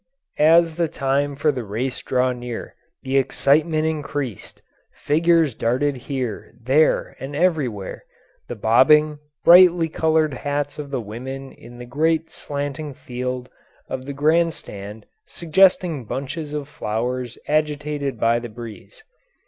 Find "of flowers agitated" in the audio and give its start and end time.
16.51-18.19